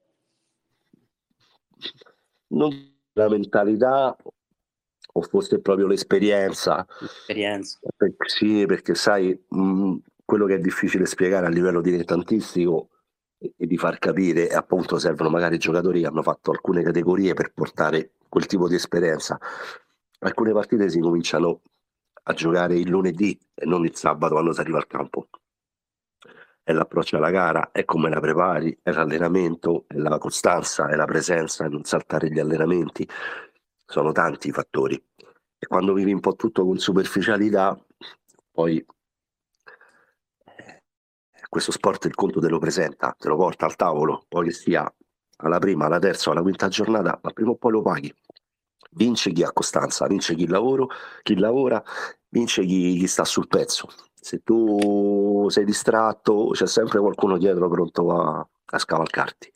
Non 2.49 2.97
la 3.13 3.29
mentalità 3.29 4.17
o 5.13 5.23
forse 5.23 5.61
proprio 5.61 5.87
l'esperienza. 5.87 6.87
L'esperienza. 7.01 7.79
sì, 8.27 8.65
perché 8.67 8.95
sai, 8.95 9.39
mh, 9.49 9.97
quello 10.25 10.47
che 10.47 10.55
è 10.55 10.59
difficile 10.59 11.07
spiegare 11.07 11.47
a 11.47 11.51
livello 11.51 11.81
dilettantistico 11.81 12.91
e, 13.39 13.55
di 13.57 13.77
far 13.77 13.99
capire, 13.99 14.49
appunto 14.49 14.99
servono 14.99 15.31
magari 15.31 15.59
giocatori 15.59 16.01
che 16.01 16.07
hanno 16.07 16.23
fatto 16.23 16.51
alcune 16.51 16.83
categorie 16.83 17.35
per 17.35 17.53
portare 17.53 18.13
quel 18.29 18.47
tipo 18.47 18.69
di 18.69 18.75
esperienza. 18.75 19.39
Alcune 20.21 20.53
partite 20.53 20.91
si 20.91 21.01
cominciano 21.01 21.63
a 22.25 22.33
giocare 22.33 22.77
il 22.77 22.89
lunedì 22.89 23.39
e 23.55 23.65
non 23.65 23.85
il 23.85 23.95
sabato 23.97 24.35
quando 24.35 24.53
si 24.53 24.61
arriva 24.61 24.79
al 24.79 24.87
campo 24.87 25.29
è 26.69 26.73
l'approccio 26.75 27.17
alla 27.17 27.31
gara, 27.31 27.71
è 27.73 27.87
come 27.87 28.11
la 28.11 28.21
prepari, 28.21 28.79
è 28.83 28.91
l'allenamento, 28.91 29.87
è 29.87 29.95
la 29.95 30.19
costanza, 30.19 30.91
è 30.91 30.97
la 30.97 31.07
presenza, 31.07 31.65
è 31.65 31.69
non 31.71 31.85
saltare 31.85 32.31
gli 32.31 32.39
allenamenti. 32.39 33.09
Sono 33.87 34.13
tanti 34.13 34.49
i 34.49 34.53
fattori. 34.53 35.03
E 35.59 35.67
quando 35.67 35.95
vivi 35.95 36.13
un 36.13 36.21
po' 36.21 36.37
tutto 36.37 36.67
con 36.67 36.77
superficialità, 36.77 37.75
poi 38.51 38.85
questo 41.59 41.73
sport 41.73 42.05
il 42.07 42.15
conto 42.15 42.41
te 42.41 42.49
lo 42.49 42.59
presenta, 42.59 43.15
te 43.19 43.29
lo 43.29 43.37
porta 43.37 43.67
al 43.67 43.77
tavolo, 43.77 44.25
poi 44.29 44.47
che 44.47 44.53
sia 44.53 44.93
alla 45.39 45.59
prima, 45.59 45.87
alla 45.87 45.99
terza 45.99 46.31
alla 46.31 46.43
quinta 46.43 46.69
giornata, 46.69 47.19
ma 47.23 47.31
prima 47.31 47.51
o 47.51 47.57
poi 47.57 47.73
lo 47.73 47.83
paghi. 47.83 48.15
Vince 48.93 49.33
chi 49.33 49.43
ha 49.43 49.53
costanza, 49.53 50.07
vince 50.07 50.35
chi, 50.35 50.47
lavoro, 50.47 50.89
chi 51.23 51.37
lavora, 51.37 51.83
vince 52.29 52.65
chi, 52.65 52.97
chi 52.99 53.07
sta 53.07 53.25
sul 53.25 53.49
pezzo 53.49 53.89
se 54.21 54.43
tu 54.43 55.47
sei 55.49 55.65
distratto 55.65 56.51
c'è 56.53 56.67
sempre 56.67 56.99
qualcuno 56.99 57.39
dietro 57.39 57.69
pronto 57.69 58.11
a, 58.11 58.47
a 58.67 58.79
scavalcarti. 58.79 59.53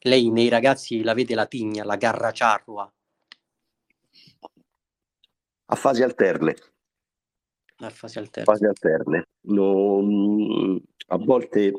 Lei 0.00 0.30
nei 0.30 0.48
ragazzi 0.48 1.02
la 1.02 1.14
vede 1.14 1.34
la 1.34 1.46
tigna, 1.46 1.84
la 1.84 1.96
garra 1.96 2.32
ciarrua? 2.32 2.92
A 5.66 5.74
fasi 5.76 6.02
alterne. 6.02 6.54
A 7.82 7.90
fasi 7.90 8.18
alterne. 8.18 8.44
Fasi 8.44 8.64
alterne. 8.64 9.26
Non, 9.42 10.80
a 11.08 11.16
volte 11.16 11.72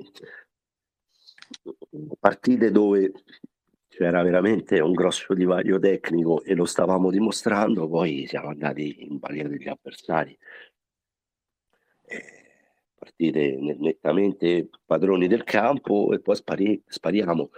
partite 2.20 2.72
dove 2.72 3.12
c'era 3.88 4.22
veramente 4.22 4.80
un 4.82 4.92
grosso 4.92 5.34
divario 5.34 5.80
tecnico 5.80 6.44
e 6.44 6.56
lo 6.56 6.66
stavamo 6.66 7.10
dimostrando, 7.10 7.88
poi 7.88 8.26
siamo 8.28 8.50
andati 8.50 9.04
in 9.04 9.18
balia 9.18 9.48
degli 9.48 9.70
avversari. 9.70 10.38
Eh, 12.06 12.44
partite 12.96 13.56
nettamente 13.56 14.70
padroni 14.86 15.28
del 15.28 15.44
campo 15.44 16.12
e 16.12 16.20
poi 16.20 16.36
spari- 16.36 16.84
spariamo. 16.86 17.50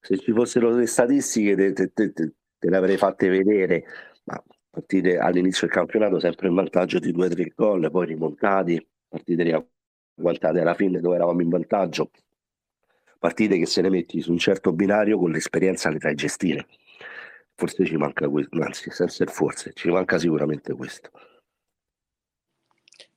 Se 0.00 0.16
ci 0.16 0.32
fossero 0.32 0.70
le 0.70 0.86
statistiche 0.86 1.54
te, 1.54 1.72
te, 1.72 1.92
te, 1.92 2.12
te 2.12 2.70
le 2.70 2.76
avrei 2.76 2.96
fatte 2.96 3.28
vedere, 3.28 3.84
partite 4.78 5.18
all'inizio 5.18 5.66
del 5.66 5.74
campionato 5.74 6.20
sempre 6.20 6.46
in 6.46 6.54
vantaggio 6.54 7.00
di 7.00 7.12
2-3 7.12 7.52
gol, 7.56 7.90
poi 7.90 8.06
rimontati, 8.06 8.86
partite 9.08 9.42
riagguantate 9.42 10.60
alla 10.60 10.74
fine 10.74 11.00
dove 11.00 11.16
eravamo 11.16 11.42
in 11.42 11.48
vantaggio, 11.48 12.10
partite 13.18 13.58
che 13.58 13.66
se 13.66 13.82
le 13.82 13.90
metti 13.90 14.20
su 14.20 14.30
un 14.30 14.38
certo 14.38 14.72
binario 14.72 15.18
con 15.18 15.32
l'esperienza 15.32 15.90
le 15.90 15.98
fai 15.98 16.14
gestire. 16.14 16.68
Forse 17.54 17.84
ci 17.84 17.96
manca 17.96 18.28
questo, 18.28 18.62
anzi, 18.62 18.88
senza 18.90 19.24
il 19.24 19.30
forse, 19.30 19.72
ci 19.74 19.88
manca 19.88 20.16
sicuramente 20.16 20.72
questo. 20.74 21.10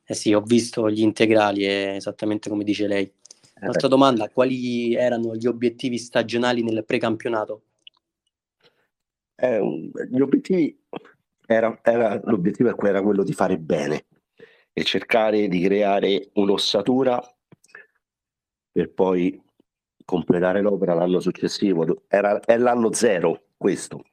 Eh 0.03 0.15
sì, 0.15 0.33
ho 0.33 0.41
visto 0.41 0.89
gli 0.89 1.01
integrali, 1.01 1.63
esattamente 1.63 2.49
come 2.49 2.63
dice 2.63 2.87
lei. 2.87 3.03
Eh 3.03 3.61
Un'altra 3.61 3.87
domanda, 3.87 4.29
quali 4.29 4.95
erano 4.95 5.35
gli 5.35 5.45
obiettivi 5.45 5.99
stagionali 5.99 6.63
nel 6.63 6.83
precampionato? 6.83 7.65
Eh, 9.35 9.91
gli 10.09 10.19
obiettivi 10.19 10.81
era, 11.53 11.79
era, 11.81 12.19
l'obiettivo 12.25 12.75
era 12.85 13.01
quello 13.01 13.23
di 13.23 13.33
fare 13.33 13.57
bene 13.57 14.05
e 14.73 14.83
cercare 14.83 15.47
di 15.47 15.61
creare 15.61 16.29
un'ossatura 16.33 17.21
per 18.71 18.91
poi 18.91 19.41
completare 20.05 20.61
l'opera 20.61 20.93
l'anno 20.93 21.19
successivo, 21.19 22.03
era, 22.07 22.39
è 22.39 22.57
l'anno 22.57 22.93
zero 22.93 23.43
questo. 23.57 24.03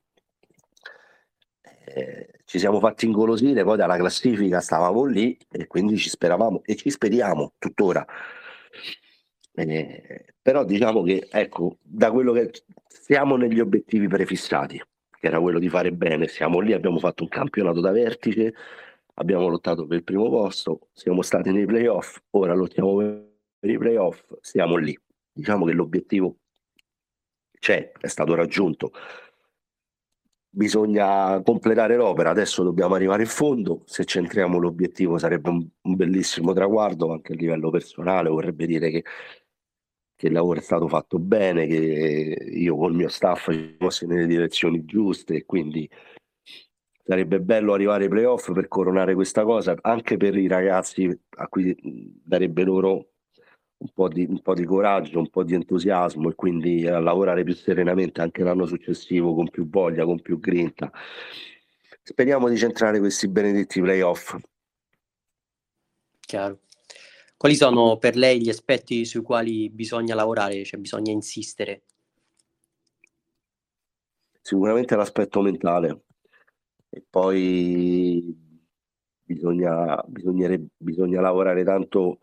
Eh, 1.84 2.40
ci 2.44 2.58
siamo 2.58 2.80
fatti 2.80 3.06
ingolosire, 3.06 3.64
poi 3.64 3.76
dalla 3.76 3.96
classifica 3.96 4.60
stavamo 4.60 5.04
lì 5.04 5.38
e 5.50 5.66
quindi 5.66 5.96
ci 5.96 6.08
speravamo 6.08 6.62
e 6.64 6.76
ci 6.76 6.90
speriamo 6.90 7.54
tuttora. 7.58 8.06
Eh, 9.54 10.34
però 10.40 10.64
diciamo 10.64 11.02
che 11.02 11.26
ecco, 11.30 11.78
da 11.82 12.10
quello 12.10 12.32
che 12.32 12.52
siamo 12.86 13.36
negli 13.36 13.60
obiettivi 13.60 14.06
prefissati, 14.06 14.80
che 15.18 15.26
era 15.26 15.40
quello 15.40 15.58
di 15.58 15.68
fare 15.68 15.92
bene, 15.92 16.28
siamo 16.28 16.60
lì, 16.60 16.72
abbiamo 16.72 16.98
fatto 16.98 17.22
un 17.24 17.28
campionato 17.28 17.80
da 17.80 17.90
vertice, 17.90 18.54
abbiamo 19.14 19.48
lottato 19.48 19.86
per 19.86 19.98
il 19.98 20.04
primo 20.04 20.28
posto, 20.28 20.88
siamo 20.92 21.22
stati 21.22 21.50
nei 21.50 21.66
playoff, 21.66 22.18
ora 22.30 22.54
lottiamo 22.54 22.96
per 23.58 23.70
i 23.70 23.78
playoff, 23.78 24.24
siamo 24.40 24.76
lì. 24.76 24.96
Diciamo 25.32 25.64
che 25.64 25.72
l'obiettivo 25.72 26.38
c'è, 27.58 27.92
è 27.92 28.06
stato 28.06 28.34
raggiunto. 28.34 28.92
Bisogna 30.50 31.40
completare 31.42 31.96
l'opera, 31.96 32.30
adesso 32.30 32.62
dobbiamo 32.62 32.94
arrivare 32.94 33.22
in 33.22 33.28
fondo, 33.28 33.82
se 33.84 34.04
centriamo 34.04 34.58
l'obiettivo 34.58 35.18
sarebbe 35.18 35.50
un, 35.50 35.68
bellissimo 35.94 36.52
traguardo 36.52 37.12
anche 37.12 37.32
a 37.34 37.36
livello 37.36 37.70
personale, 37.70 38.28
vorrebbe 38.28 38.66
dire 38.66 38.90
che, 38.90 39.04
che, 40.18 40.26
il 40.26 40.32
lavoro 40.32 40.58
è 40.58 40.62
stato 40.62 40.88
fatto 40.88 41.20
bene, 41.20 41.66
che 41.68 42.50
io 42.50 42.76
col 42.76 42.92
mio 42.92 43.08
staff 43.08 43.52
ci 43.52 43.76
fossi 43.78 44.04
nelle 44.06 44.26
direzioni 44.26 44.84
giuste 44.84 45.36
e 45.36 45.44
quindi 45.46 45.88
sarebbe 47.04 47.40
bello 47.40 47.72
arrivare 47.72 48.04
ai 48.04 48.10
playoff 48.10 48.52
per 48.52 48.66
coronare 48.66 49.14
questa 49.14 49.44
cosa, 49.44 49.76
anche 49.80 50.16
per 50.16 50.36
i 50.36 50.48
ragazzi 50.48 51.08
a 51.36 51.46
cui 51.46 51.74
darebbe 52.24 52.64
loro 52.64 53.12
un 53.78 53.90
po, 53.94 54.08
di, 54.08 54.26
un 54.28 54.42
po' 54.42 54.54
di 54.54 54.64
coraggio, 54.64 55.20
un 55.20 55.30
po' 55.30 55.44
di 55.44 55.54
entusiasmo 55.54 56.30
e 56.30 56.34
quindi 56.34 56.88
a 56.88 56.98
lavorare 56.98 57.44
più 57.44 57.54
serenamente 57.54 58.20
anche 58.20 58.42
l'anno 58.42 58.66
successivo 58.66 59.34
con 59.34 59.48
più 59.48 59.68
voglia, 59.68 60.04
con 60.04 60.20
più 60.20 60.40
grinta. 60.40 60.90
Speriamo 62.02 62.48
di 62.48 62.56
centrare 62.56 62.98
questi 62.98 63.28
benedetti 63.28 63.80
playoff. 63.80 64.36
Chiaro. 66.20 66.58
Quali 67.38 67.54
sono 67.54 67.98
per 67.98 68.16
lei 68.16 68.40
gli 68.40 68.48
aspetti 68.48 69.04
sui 69.04 69.22
quali 69.22 69.70
bisogna 69.70 70.16
lavorare, 70.16 70.64
cioè 70.64 70.80
bisogna 70.80 71.12
insistere? 71.12 71.84
Sicuramente 74.40 74.96
l'aspetto 74.96 75.40
mentale 75.40 76.02
e 76.88 77.04
poi 77.08 78.36
bisogna, 79.22 80.04
bisogna 80.04 81.20
lavorare 81.20 81.62
tanto 81.62 82.18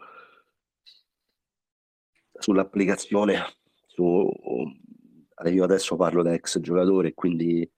sull'applicazione, 2.33 3.41
su, 3.87 4.29
io 5.45 5.63
adesso 5.63 5.95
parlo 5.95 6.23
da 6.23 6.33
ex 6.33 6.59
giocatore, 6.59 7.13
quindi 7.13 7.71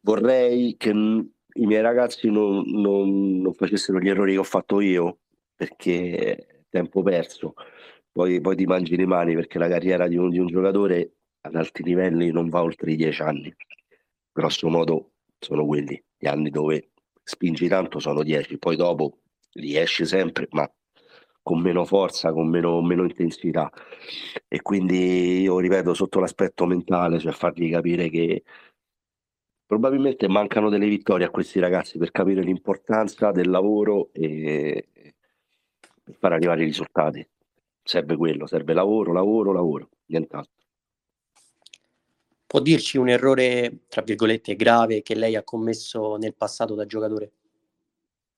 vorrei 0.00 0.76
che 0.76 0.92
i 1.56 1.66
miei 1.66 1.82
ragazzi 1.82 2.30
non, 2.30 2.62
non, 2.66 3.40
non, 3.40 3.52
facessero 3.54 3.98
gli 3.98 4.08
errori 4.08 4.32
che 4.32 4.38
ho 4.38 4.44
fatto 4.44 4.80
io, 4.80 5.18
perché 5.54 6.64
tempo 6.68 7.02
perso. 7.02 7.54
Poi, 8.12 8.40
poi 8.40 8.56
ti 8.56 8.64
mangi 8.64 8.96
le 8.96 9.06
mani 9.06 9.34
perché 9.34 9.58
la 9.58 9.68
carriera 9.68 10.08
di 10.08 10.16
un, 10.16 10.30
di 10.30 10.38
un 10.38 10.46
giocatore 10.46 11.12
ad 11.42 11.54
alti 11.54 11.82
livelli 11.82 12.30
non 12.30 12.48
va 12.48 12.62
oltre 12.62 12.92
i 12.92 12.96
dieci 12.96 13.22
anni. 13.22 13.54
Grosso 14.32 14.68
modo 14.68 15.12
sono 15.38 15.66
quelli, 15.66 16.02
gli 16.16 16.26
anni 16.26 16.50
dove 16.50 16.90
spingi 17.22 17.68
tanto 17.68 17.98
sono 17.98 18.22
dieci, 18.22 18.58
poi 18.58 18.76
dopo 18.76 19.18
riesci 19.52 20.04
sempre, 20.06 20.46
ma 20.50 20.70
con 21.42 21.60
meno 21.60 21.84
forza, 21.84 22.32
con 22.32 22.48
meno, 22.48 22.80
meno, 22.82 23.04
intensità. 23.04 23.70
E 24.48 24.62
quindi 24.62 25.42
io 25.42 25.58
ripeto, 25.58 25.94
sotto 25.94 26.20
l'aspetto 26.20 26.66
mentale, 26.66 27.18
cioè 27.18 27.32
fargli 27.32 27.70
capire 27.70 28.08
che, 28.08 28.42
probabilmente 29.66 30.28
mancano 30.28 30.70
delle 30.70 30.86
vittorie 30.86 31.26
a 31.26 31.30
questi 31.30 31.58
ragazzi 31.58 31.98
per 31.98 32.12
capire 32.12 32.42
l'importanza 32.42 33.32
del 33.32 33.50
lavoro 33.50 34.10
e 34.12 34.88
per 36.02 36.14
far 36.14 36.32
arrivare 36.32 36.62
i 36.62 36.66
risultati. 36.66 37.26
Serve 37.82 38.16
quello, 38.16 38.46
serve 38.46 38.72
lavoro, 38.72 39.12
lavoro, 39.12 39.52
lavoro, 39.52 39.88
nient'altro. 40.06 40.52
Può 42.46 42.60
dirci 42.60 42.96
un 42.96 43.08
errore, 43.08 43.80
tra 43.88 44.02
virgolette, 44.02 44.54
grave 44.54 45.02
che 45.02 45.16
lei 45.16 45.34
ha 45.34 45.42
commesso 45.42 46.16
nel 46.16 46.34
passato 46.34 46.74
da 46.74 46.86
giocatore? 46.86 47.32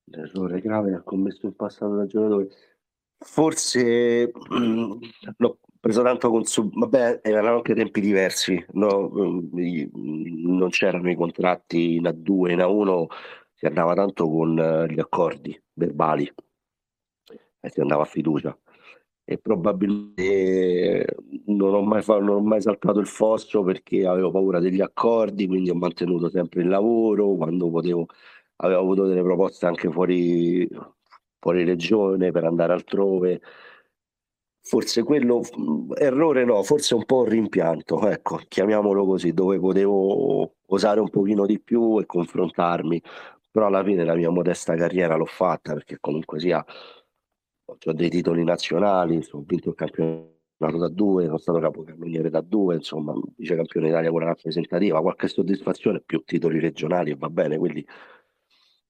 L'errore 0.04 0.60
grave 0.60 0.90
che 0.90 0.96
ha 0.96 1.02
commesso 1.02 1.44
in 1.44 1.54
passato 1.54 1.94
da 1.94 2.06
giocatore? 2.06 2.48
Forse 3.18 4.32
l'ho 5.36 5.58
preso 5.80 6.02
tanto 6.02 6.30
con 6.30 6.44
su... 6.44 6.70
Vabbè, 6.72 7.20
erano 7.22 7.56
anche 7.56 7.74
tempi 7.74 8.00
diversi, 8.00 8.64
no? 8.72 9.10
non 9.12 10.68
c'erano 10.70 11.10
i 11.10 11.16
contratti 11.16 11.96
in 11.96 12.04
A2, 12.04 12.50
in 12.50 12.58
A1, 12.58 13.06
si 13.54 13.66
andava 13.66 13.94
tanto 13.94 14.28
con 14.28 14.86
gli 14.88 15.00
accordi 15.00 15.60
verbali 15.74 16.32
e 17.60 17.70
si 17.70 17.80
andava 17.80 18.02
a 18.02 18.06
fiducia 18.06 18.56
e 19.30 19.36
probabilmente 19.36 21.04
non 21.48 21.74
ho, 21.74 21.82
mai 21.82 22.02
non 22.06 22.28
ho 22.28 22.40
mai 22.40 22.62
saltato 22.62 22.98
il 22.98 23.06
fosso 23.06 23.62
perché 23.62 24.06
avevo 24.06 24.30
paura 24.30 24.58
degli 24.58 24.80
accordi, 24.80 25.46
quindi 25.46 25.68
ho 25.68 25.74
mantenuto 25.74 26.30
sempre 26.30 26.62
il 26.62 26.68
lavoro, 26.68 27.34
quando 27.34 27.68
potevo 27.68 28.06
avevo 28.56 28.80
avuto 28.80 29.06
delle 29.06 29.22
proposte 29.22 29.66
anche 29.66 29.90
fuori, 29.90 30.66
fuori 31.38 31.64
regione 31.64 32.30
per 32.30 32.44
andare 32.44 32.72
altrove. 32.72 33.42
Forse 34.68 35.02
quello, 35.02 35.40
errore 35.96 36.44
no, 36.44 36.62
forse 36.62 36.94
un 36.94 37.06
po' 37.06 37.24
rimpianto, 37.24 38.06
ecco, 38.06 38.38
chiamiamolo 38.46 39.06
così, 39.06 39.32
dove 39.32 39.58
potevo 39.58 40.56
osare 40.66 41.00
un 41.00 41.08
pochino 41.08 41.46
di 41.46 41.58
più 41.58 41.98
e 41.98 42.04
confrontarmi, 42.04 43.02
però 43.50 43.68
alla 43.68 43.82
fine 43.82 44.04
la 44.04 44.14
mia 44.14 44.28
modesta 44.28 44.76
carriera 44.76 45.16
l'ho 45.16 45.24
fatta 45.24 45.72
perché 45.72 45.96
comunque 45.98 46.38
sia 46.38 46.62
ho 47.64 47.92
dei 47.92 48.10
titoli 48.10 48.44
nazionali, 48.44 49.26
ho 49.30 49.42
vinto 49.46 49.70
il 49.70 49.74
campionato 49.74 50.76
da 50.78 50.88
due, 50.88 51.24
sono 51.24 51.38
stato 51.38 51.60
capocannoniere 51.60 52.28
da 52.28 52.42
due, 52.42 52.74
insomma, 52.74 53.14
vice 53.36 53.56
campione 53.56 53.86
d'Italia 53.86 54.10
con 54.10 54.20
la 54.20 54.26
rappresentativa, 54.26 55.00
qualche 55.00 55.28
soddisfazione, 55.28 56.02
più 56.04 56.22
titoli 56.24 56.60
regionali 56.60 57.10
e 57.10 57.16
va 57.16 57.30
bene, 57.30 57.56
quindi 57.56 57.86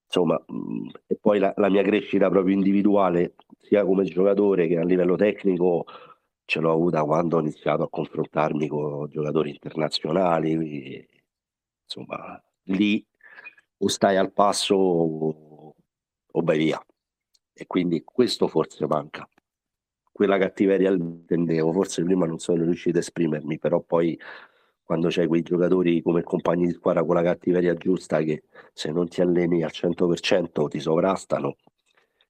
insomma, 0.04 0.42
e 1.06 1.16
poi 1.20 1.38
la, 1.38 1.52
la, 1.56 1.68
mia 1.68 1.82
crescita 1.82 2.28
proprio 2.30 2.54
individuale, 2.54 3.34
sia 3.68 3.84
come 3.84 4.04
giocatore 4.04 4.66
che 4.66 4.78
a 4.78 4.84
livello 4.84 5.14
tecnico, 5.14 5.84
ce 6.46 6.60
l'ho 6.60 6.72
avuta 6.72 7.04
quando 7.04 7.36
ho 7.36 7.40
iniziato 7.40 7.82
a 7.82 7.90
confrontarmi 7.90 8.66
con 8.66 9.08
giocatori 9.10 9.50
internazionali, 9.50 10.56
quindi, 10.56 11.08
insomma, 11.84 12.42
lì 12.64 13.04
o 13.80 13.88
stai 13.88 14.16
al 14.16 14.32
passo 14.32 14.74
o, 14.74 15.74
vai 16.42 16.58
via 16.58 16.82
e 17.52 17.66
quindi 17.66 18.02
questo 18.02 18.48
forse 18.48 18.86
manca. 18.86 19.28
Quella 20.10 20.38
cattiveria 20.38 20.90
intendevo, 20.90 21.72
forse 21.72 22.02
prima 22.02 22.26
non 22.26 22.38
sono 22.38 22.64
riuscito 22.64 22.96
a 22.96 23.00
esprimermi, 23.00 23.58
però 23.58 23.80
poi 23.80 24.18
quando 24.82 25.08
c'hai 25.10 25.26
quei 25.26 25.42
giocatori 25.42 26.00
come 26.00 26.22
compagni 26.22 26.66
di 26.66 26.72
squadra 26.72 27.04
con 27.04 27.14
la 27.14 27.22
cattiveria 27.22 27.74
giusta 27.74 28.22
che 28.22 28.44
se 28.72 28.90
non 28.90 29.08
ti 29.08 29.20
alleni 29.20 29.62
al 29.62 29.70
100% 29.72 30.68
ti 30.68 30.80
sovrastano, 30.80 31.56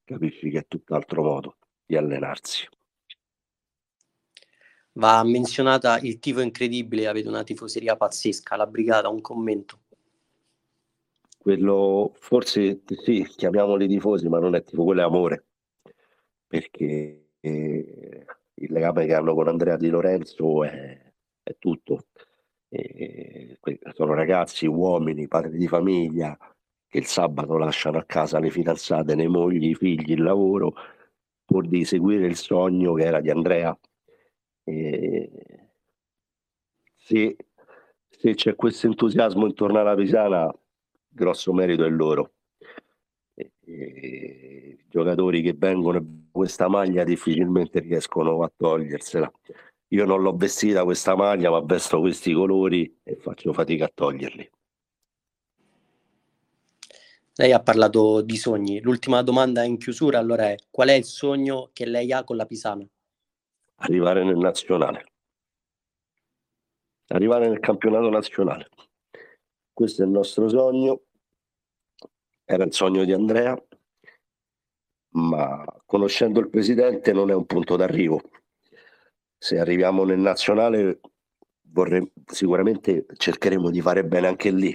capisci 0.09 0.51
che 0.51 0.61
è 0.61 0.67
tutt'altro 0.67 1.23
modo 1.23 1.57
di 1.85 1.97
allenarsi. 1.97 2.67
Va 4.93 5.23
menzionata 5.23 5.99
il 6.01 6.19
tifo 6.19 6.41
incredibile, 6.41 7.07
avete 7.07 7.29
una 7.29 7.45
tifoseria 7.45 7.97
pazzesca, 7.97 8.57
la 8.57 8.67
brigata, 8.67 9.09
un 9.09 9.21
commento 9.21 9.81
quello 11.49 12.13
forse 12.19 12.83
sì, 12.85 13.25
chiamiamoli 13.25 13.89
tifosi, 13.89 14.29
ma 14.29 14.39
non 14.39 14.55
è 14.55 14.63
tipo 14.63 14.85
quello 14.85 15.01
è 15.01 15.05
amore, 15.05 15.47
perché 16.47 17.31
eh, 17.41 18.27
il 18.55 18.73
legame 18.73 19.07
che 19.07 19.15
hanno 19.15 19.35
con 19.35 19.49
Andrea 19.49 19.79
Di 19.79 19.89
Lorenzo 19.89 20.63
è, 20.65 21.13
è 21.43 21.57
tutto. 21.59 22.09
E, 22.69 23.59
sono 23.95 24.13
ragazzi, 24.13 24.67
uomini, 24.67 25.27
padri 25.27 25.57
di 25.57 25.67
famiglia 25.67 26.37
che 26.89 26.99
il 26.99 27.07
sabato 27.07 27.59
lasciano 27.59 27.99
a 27.99 28.05
casa 28.05 28.39
le 28.39 28.51
fidanzate, 28.51 29.15
le 29.15 29.29
mogli, 29.29 29.69
i 29.71 29.75
figli, 29.75 30.13
il 30.13 30.23
lavoro, 30.23 30.75
pur 31.45 31.67
di 31.69 31.85
seguire 31.85 32.27
il 32.27 32.37
sogno 32.37 32.95
che 32.95 33.05
era 33.05 33.21
di 33.21 33.31
Andrea. 33.31 33.79
E, 34.65 35.31
se, 36.97 37.37
se 38.09 38.35
c'è 38.35 38.55
questo 38.55 38.87
entusiasmo 38.87 39.47
intorno 39.47 39.79
alla 39.79 39.95
Pisana, 39.95 40.53
grosso 41.09 41.53
merito 41.53 41.85
è 41.85 41.91
loro. 41.91 42.33
E, 43.35 44.79
giocatori 44.89 45.43
che 45.43 45.55
vengono 45.57 46.27
questa 46.31 46.69
maglia 46.69 47.05
difficilmente 47.05 47.81
riescono 47.81 48.43
a 48.43 48.53
togliersela. 48.55 49.31
Io 49.89 50.05
non 50.05 50.23
l'ho 50.23 50.37
vestita 50.37 50.85
questa 50.85 51.15
maglia, 51.17 51.51
ma 51.51 51.61
vesto 51.61 52.01
questi 52.01 52.33
colori 52.33 52.99
e 53.03 53.17
faccio 53.17 53.53
fatica 53.53 53.87
a 53.87 53.91
toglierli. 53.93 54.51
Lei 57.39 57.53
ha 57.53 57.63
parlato 57.63 58.21
di 58.21 58.37
sogni. 58.37 58.81
L'ultima 58.81 59.23
domanda 59.23 59.63
in 59.63 59.79
chiusura 59.79 60.19
allora 60.19 60.51
è 60.51 60.57
qual 60.71 60.89
è 60.89 60.95
il 60.95 61.05
sogno 61.05 61.71
che 61.73 61.87
lei 61.87 62.13
ha 62.13 62.25
con 62.25 62.37
la 62.37 62.47
Pisana? 62.47 62.85
Arrivare 63.77 64.25
nel 64.25 64.37
nazionale. 64.37 65.13
Arrivare 67.09 67.49
nel 67.49 67.61
campionato 67.61 68.11
nazionale. 68.11 68.69
Questo 69.73 70.03
è 70.03 70.05
il 70.05 70.11
nostro 70.11 70.49
sogno 70.49 71.03
era 72.51 72.65
il 72.65 72.73
sogno 72.73 73.05
di 73.05 73.13
Andrea, 73.13 73.55
ma 75.11 75.63
conoscendo 75.85 76.41
il 76.41 76.49
presidente 76.49 77.13
non 77.13 77.31
è 77.31 77.35
un 77.35 77.45
punto 77.45 77.77
d'arrivo. 77.77 78.23
Se 79.37 79.59
arriviamo 79.59 80.05
nel 80.05 80.19
nazionale 80.19 81.01
vorrei, 81.61 82.11
sicuramente 82.25 83.05
cercheremo 83.15 83.69
di 83.69 83.83
fare 83.83 84.03
bene 84.03 84.29
anche 84.29 84.51
lì, 84.51 84.75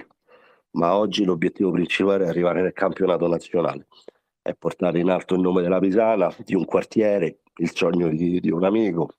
ma 0.74 0.96
oggi 0.96 1.24
l'obiettivo 1.24 1.70
principale 1.70 2.24
è 2.24 2.28
arrivare 2.28 2.62
nel 2.62 2.72
campionato 2.72 3.26
nazionale, 3.26 3.86
è 4.40 4.54
portare 4.54 4.98
in 4.98 5.10
alto 5.10 5.34
il 5.34 5.40
nome 5.40 5.62
della 5.62 5.78
Pisana, 5.78 6.34
di 6.44 6.54
un 6.54 6.64
quartiere, 6.64 7.40
il 7.56 7.72
sogno 7.74 8.08
di, 8.08 8.40
di 8.40 8.50
un 8.50 8.64
amico 8.64 9.14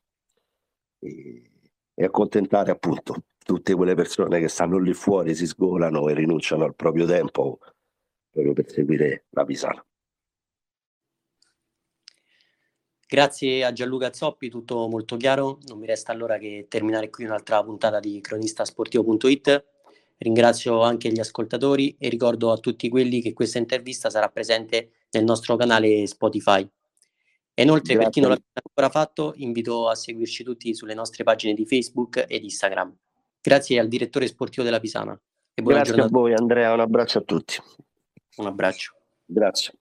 e, 0.99 1.51
e 1.93 2.03
accontentare 2.03 2.71
appunto 2.71 3.23
tutte 3.37 3.73
quelle 3.75 3.95
persone 3.95 4.39
che 4.39 4.47
stanno 4.47 4.77
lì 4.77 4.93
fuori, 4.93 5.35
si 5.35 5.45
sgolano 5.45 6.09
e 6.09 6.13
rinunciano 6.13 6.63
al 6.63 6.75
proprio 6.75 7.05
tempo 7.05 7.59
proprio 8.35 8.53
per 8.53 8.69
seguire 8.69 9.25
la 9.29 9.45
Pisana. 9.45 9.85
Grazie 13.07 13.63
a 13.63 13.71
Gianluca 13.71 14.11
Zoppi, 14.11 14.49
tutto 14.49 14.89
molto 14.89 15.15
chiaro. 15.15 15.59
Non 15.67 15.79
mi 15.79 15.85
resta 15.85 16.11
allora 16.11 16.37
che 16.37 16.65
terminare 16.67 17.09
qui 17.09 17.23
un'altra 17.23 17.63
puntata 17.63 17.99
di 17.99 18.19
cronistasportivo.it. 18.19 19.74
Ringrazio 20.17 20.81
anche 20.81 21.11
gli 21.11 21.19
ascoltatori 21.19 21.95
e 21.99 22.09
ricordo 22.09 22.51
a 22.51 22.57
tutti 22.57 22.89
quelli 22.89 23.21
che 23.21 23.33
questa 23.33 23.57
intervista 23.57 24.09
sarà 24.09 24.29
presente 24.29 24.91
nel 25.11 25.23
nostro 25.23 25.55
canale 25.55 26.07
Spotify. 26.07 26.67
E 27.53 27.63
inoltre, 27.63 27.93
Grazie. 27.93 27.97
per 27.97 28.09
chi 28.09 28.19
non 28.19 28.29
l'ha 28.31 28.39
ancora 28.53 28.89
fatto, 28.89 29.33
invito 29.37 29.87
a 29.87 29.95
seguirci 29.95 30.43
tutti 30.43 30.73
sulle 30.75 30.93
nostre 30.93 31.23
pagine 31.23 31.53
di 31.53 31.65
Facebook 31.65 32.25
ed 32.27 32.43
Instagram. 32.43 32.95
Grazie 33.41 33.79
al 33.79 33.87
direttore 33.87 34.27
sportivo 34.27 34.63
della 34.63 34.79
Pisana. 34.79 35.19
Grazie 35.53 35.83
giornata. 35.83 36.07
a 36.07 36.11
voi 36.11 36.33
Andrea, 36.33 36.73
un 36.73 36.81
abbraccio 36.81 37.19
a 37.19 37.21
tutti. 37.21 37.55
Un 38.37 38.47
abbraccio. 38.47 38.93
Grazie. 39.25 39.73